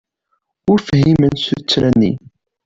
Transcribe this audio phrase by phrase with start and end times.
[0.71, 2.11] Ur fhiment tuttra-nni.